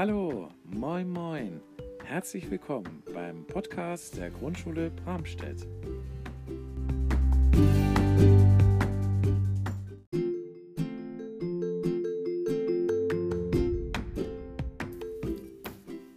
[0.00, 1.60] Hallo, moin, moin.
[2.04, 5.66] Herzlich willkommen beim Podcast der Grundschule Bramstedt.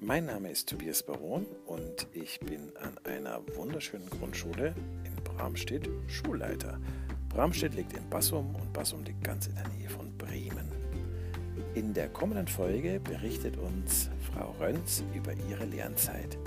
[0.00, 4.74] Mein Name ist Tobias Baron und ich bin an einer wunderschönen Grundschule
[5.04, 6.80] in Bramstedt Schulleiter.
[7.28, 10.75] Bramstedt liegt in Bassum und Bassum liegt ganz in der Nähe von Bremen.
[11.76, 16.38] In der kommenden Folge berichtet uns Frau Rönz über ihre Lernzeit.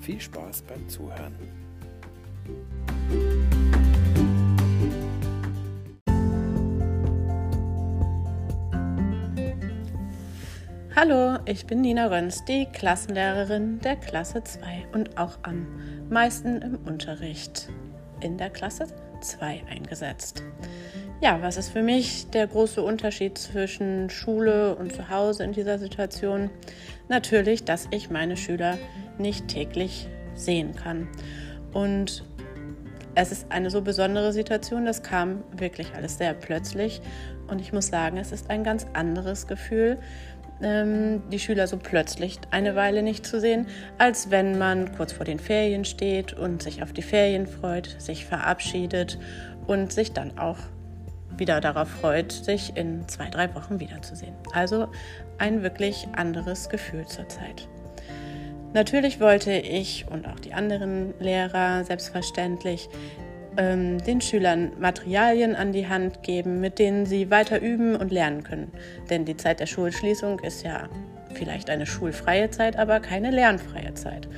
[0.00, 1.34] Viel Spaß beim Zuhören.
[10.94, 15.66] Hallo, ich bin Nina Rönz, die Klassenlehrerin der Klasse 2 und auch am
[16.08, 17.68] meisten im Unterricht
[18.20, 18.86] in der Klasse
[19.22, 20.44] 2 eingesetzt.
[21.20, 25.80] Ja, was ist für mich der große Unterschied zwischen Schule und zu Hause in dieser
[25.80, 26.48] Situation?
[27.08, 28.78] Natürlich, dass ich meine Schüler
[29.18, 31.08] nicht täglich sehen kann.
[31.72, 32.24] Und
[33.16, 37.00] es ist eine so besondere Situation, das kam wirklich alles sehr plötzlich.
[37.48, 39.98] Und ich muss sagen, es ist ein ganz anderes Gefühl,
[40.62, 43.66] ähm, die Schüler so plötzlich eine Weile nicht zu sehen,
[43.98, 48.24] als wenn man kurz vor den Ferien steht und sich auf die Ferien freut, sich
[48.24, 49.18] verabschiedet
[49.66, 50.58] und sich dann auch
[51.38, 54.34] wieder darauf freut, sich in zwei, drei Wochen wiederzusehen.
[54.52, 54.88] Also
[55.38, 57.68] ein wirklich anderes Gefühl zurzeit.
[58.74, 62.88] Natürlich wollte ich und auch die anderen Lehrer selbstverständlich
[63.56, 68.44] ähm, den Schülern Materialien an die Hand geben, mit denen sie weiter üben und lernen
[68.44, 68.70] können.
[69.08, 70.88] Denn die Zeit der Schulschließung ist ja
[71.34, 74.28] vielleicht eine schulfreie Zeit, aber keine lernfreie Zeit.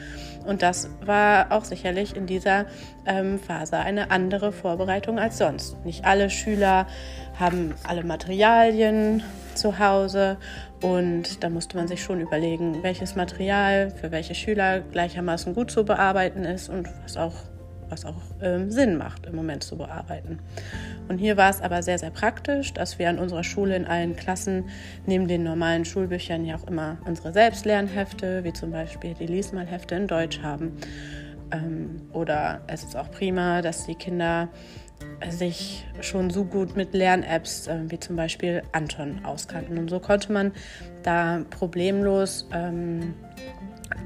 [0.46, 2.66] Und das war auch sicherlich in dieser
[3.06, 5.76] ähm, Phase eine andere Vorbereitung als sonst.
[5.84, 6.86] Nicht alle Schüler
[7.38, 9.22] haben alle Materialien
[9.54, 10.38] zu Hause
[10.82, 15.84] und da musste man sich schon überlegen, welches Material für welche Schüler gleichermaßen gut zu
[15.84, 17.34] bearbeiten ist und was auch
[17.90, 20.38] was auch ähm, Sinn macht, im Moment zu bearbeiten.
[21.08, 24.16] Und hier war es aber sehr, sehr praktisch, dass wir an unserer Schule in allen
[24.16, 24.68] Klassen
[25.06, 30.06] neben den normalen Schulbüchern ja auch immer unsere Selbstlernhefte, wie zum Beispiel die Liesmalhefte in
[30.06, 30.76] Deutsch haben.
[31.52, 34.48] Ähm, oder es ist auch prima, dass die Kinder
[35.30, 39.78] sich schon so gut mit Lern-Apps äh, wie zum Beispiel Anton auskannten.
[39.78, 40.52] Und so konnte man
[41.02, 43.14] da problemlos ähm,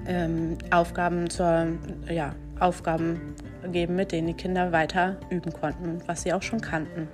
[0.06, 1.68] ähm, Aufgaben zur
[2.08, 3.34] ja, Aufgaben
[3.72, 7.08] geben, mit denen die Kinder weiter üben konnten was sie auch schon kannten.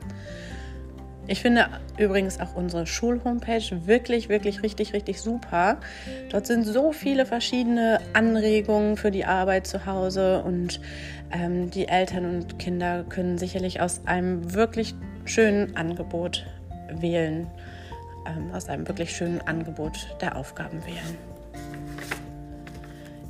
[1.26, 5.78] Ich finde übrigens auch unsere Schulhomepage wirklich, wirklich richtig, richtig super.
[6.30, 10.80] Dort sind so viele verschiedene Anregungen für die Arbeit zu Hause und
[11.30, 14.94] ähm, die Eltern und Kinder können sicherlich aus einem wirklich
[15.24, 16.46] schönen Angebot
[16.90, 17.46] wählen,
[18.26, 21.16] ähm, aus einem wirklich schönen Angebot der Aufgaben wählen.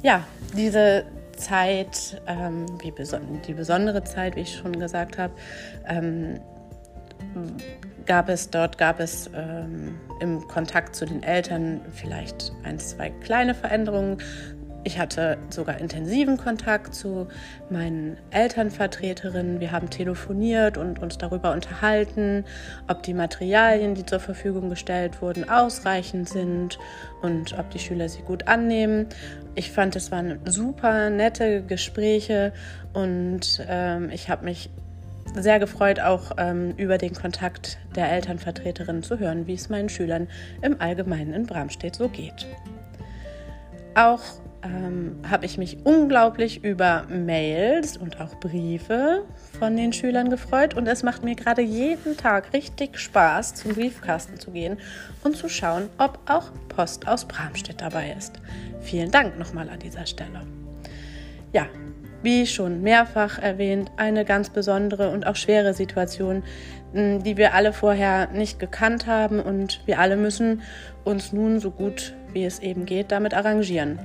[0.03, 0.25] Ja,
[0.56, 1.04] diese
[1.40, 5.32] Zeit, ähm, wie beson die besondere Zeit, wie ich schon gesagt habe,
[5.88, 6.40] ähm,
[8.06, 13.54] gab es dort gab es ähm, im Kontakt zu den Eltern vielleicht ein, zwei kleine
[13.54, 14.18] Veränderungen.
[14.82, 17.28] Ich hatte sogar intensiven Kontakt zu
[17.68, 19.60] meinen Elternvertreterinnen.
[19.60, 22.44] Wir haben telefoniert und uns darüber unterhalten,
[22.88, 26.78] ob die Materialien, die zur Verfügung gestellt wurden, ausreichend sind
[27.20, 29.06] und ob die Schüler sie gut annehmen.
[29.54, 32.52] Ich fand, es waren super nette Gespräche
[32.94, 34.70] und ähm, ich habe mich
[35.34, 40.28] sehr gefreut, auch ähm, über den Kontakt der Elternvertreterinnen zu hören, wie es meinen Schülern
[40.62, 42.47] im Allgemeinen in Bramstedt so geht.
[43.94, 44.20] Auch
[44.62, 49.25] ähm, habe ich mich unglaublich über Mails und auch Briefe
[49.59, 50.75] von den Schülern gefreut.
[50.75, 54.78] Und es macht mir gerade jeden Tag richtig Spaß, zum Briefkasten zu gehen
[55.25, 58.41] und zu schauen, ob auch Post aus Bramstedt dabei ist.
[58.81, 60.43] Vielen Dank nochmal an dieser Stelle.
[61.53, 61.66] Ja,
[62.22, 66.42] wie schon mehrfach erwähnt, eine ganz besondere und auch schwere Situation,
[66.92, 70.63] die wir alle vorher nicht gekannt haben und wir alle müssen
[71.04, 73.98] uns nun so gut wie es eben geht damit arrangieren.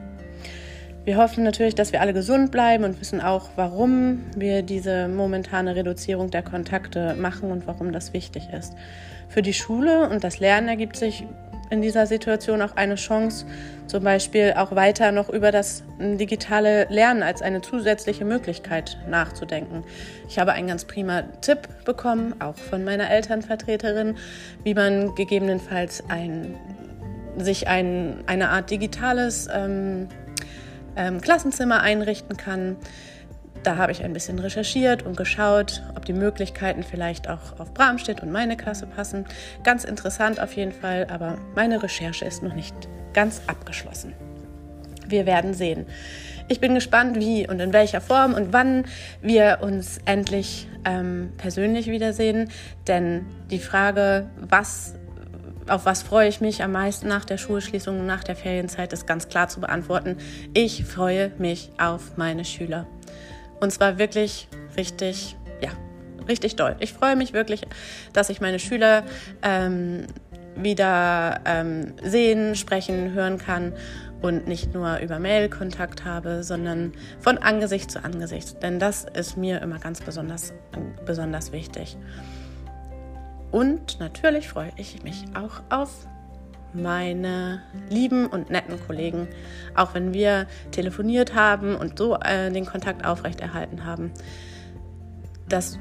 [1.06, 5.76] Wir hoffen natürlich, dass wir alle gesund bleiben und wissen auch, warum wir diese momentane
[5.76, 8.74] Reduzierung der Kontakte machen und warum das wichtig ist.
[9.30, 11.24] Für die Schule und das Lernen ergibt sich
[11.70, 13.46] in dieser Situation auch eine Chance,
[13.86, 19.84] zum Beispiel auch weiter noch über das digitale Lernen als eine zusätzliche Möglichkeit nachzudenken.
[20.28, 24.16] Ich habe einen ganz prima Tipp bekommen, auch von meiner Elternvertreterin,
[24.64, 26.56] wie man gegebenenfalls ein,
[27.38, 30.08] sich ein, eine Art digitales ähm,
[30.96, 32.78] ähm, Klassenzimmer einrichten kann.
[33.64, 38.22] da habe ich ein bisschen recherchiert und geschaut, ob die Möglichkeiten vielleicht auch auf Bramstedt
[38.22, 39.26] und meine Klasse passen.
[39.64, 42.76] Ganz interessant auf jeden Fall, aber meine Recherche ist noch nicht
[43.14, 44.14] ganz abgeschlossen.
[45.08, 45.86] Wir werden sehen.
[46.48, 48.86] Ich bin gespannt, wie und in welcher Form und wann
[49.22, 52.50] wir uns endlich ähm, persönlich wiedersehen.
[52.88, 54.94] Denn die Frage, was,
[55.68, 59.08] auf was freue ich mich am meisten nach der Schulschließung und nach der Ferienzeit, ist
[59.08, 60.18] ganz klar zu beantworten.
[60.54, 62.86] Ich freue mich auf meine Schüler.
[63.60, 64.48] Und zwar wirklich
[64.78, 65.70] richtig, ja,
[66.28, 66.76] richtig doll.
[66.80, 67.62] Ich freue mich wirklich,
[68.14, 69.04] dass ich meine Schüler
[69.42, 70.06] ähm,
[70.56, 73.74] wieder ähm, sehen, sprechen, hören kann
[74.22, 78.62] und nicht nur über Mail Kontakt habe, sondern von Angesicht zu Angesicht.
[78.64, 80.54] Denn das ist mir immer ganz besonders,
[81.06, 81.98] besonders wichtig.
[83.56, 86.06] Und natürlich freue ich mich auch auf
[86.74, 89.30] meine lieben und netten Kollegen,
[89.76, 94.12] auch wenn wir telefoniert haben und so äh, den Kontakt aufrechterhalten haben.
[95.48, 95.80] Das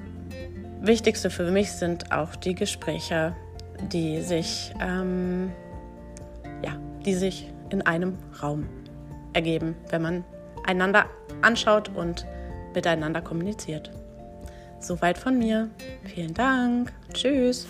[0.83, 3.35] Wichtigste für mich sind auch die Gespräche,
[3.93, 5.51] die sich, ähm,
[6.65, 8.69] ja, die sich in einem Raum
[9.33, 10.25] ergeben, wenn man
[10.65, 11.07] einander
[11.43, 12.25] anschaut und
[12.73, 13.91] miteinander kommuniziert.
[14.85, 15.71] Soweit von mir.
[16.05, 16.93] Vielen Dank.
[17.15, 17.67] Tschüss.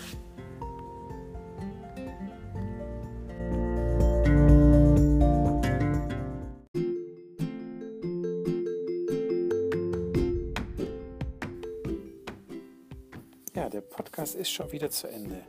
[13.55, 15.41] Ja, der Podcast ist schon wieder zu Ende.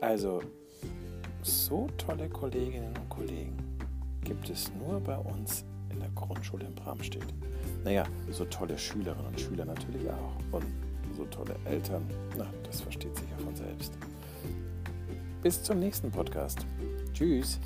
[0.00, 0.40] Also,
[1.42, 3.56] so tolle Kolleginnen und Kollegen
[4.22, 7.26] gibt es nur bei uns in der Grundschule in Bramstedt.
[7.82, 10.36] Naja, so tolle Schülerinnen und Schüler natürlich auch.
[10.52, 12.04] Und so tolle Eltern,
[12.36, 13.92] na, das versteht sich ja von selbst.
[15.42, 16.66] Bis zum nächsten Podcast.
[17.12, 17.58] Tschüss.